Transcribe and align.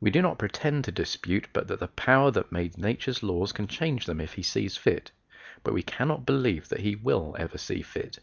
We 0.00 0.10
do 0.10 0.22
not 0.22 0.38
pretend 0.38 0.84
to 0.84 0.90
dispute 0.90 1.48
but 1.52 1.68
that 1.68 1.78
the 1.80 1.88
Power 1.88 2.30
that 2.30 2.50
made 2.50 2.78
nature's 2.78 3.22
laws 3.22 3.52
can 3.52 3.66
change 3.66 4.06
them 4.06 4.18
if 4.18 4.32
He 4.32 4.42
sees 4.42 4.78
fit; 4.78 5.10
but 5.62 5.74
we 5.74 5.82
cannot 5.82 6.24
believe 6.24 6.70
that 6.70 6.80
He 6.80 6.96
will 6.96 7.36
ever 7.38 7.58
see 7.58 7.82
fit. 7.82 8.20